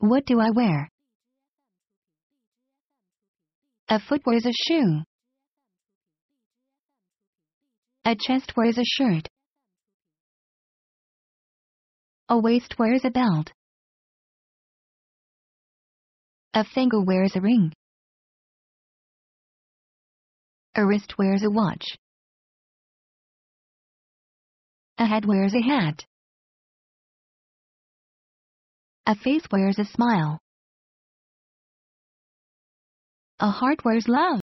[0.00, 0.88] What do I wear?
[3.90, 5.02] A foot wears a shoe.
[8.06, 9.28] A chest wears a shirt.
[12.30, 13.52] A waist wears a belt.
[16.54, 17.74] A finger wears a ring.
[20.74, 21.84] A wrist wears a watch.
[24.96, 26.06] A head wears a hat.
[29.10, 30.38] A face wears a smile.
[33.40, 34.38] A heart wears love.